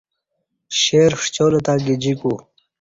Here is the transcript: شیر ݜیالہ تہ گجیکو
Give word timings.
شیر 0.79 1.11
ݜیالہ 1.33 1.59
تہ 1.65 1.73
گجیکو 1.85 2.33